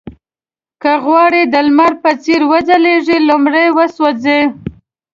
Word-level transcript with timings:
که 0.81 0.91
غواړئ 1.05 1.43
د 1.53 1.55
لمر 1.67 1.91
په 2.03 2.11
څېر 2.23 2.41
وځلېږئ 2.51 3.19
لومړی 3.29 3.67
وسوځئ. 3.77 4.41